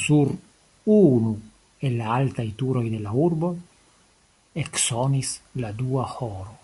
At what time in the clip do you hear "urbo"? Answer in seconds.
3.24-3.50